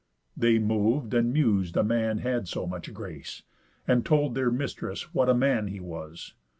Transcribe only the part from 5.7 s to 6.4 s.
was.